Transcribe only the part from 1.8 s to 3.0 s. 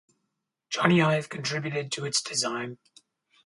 to its design.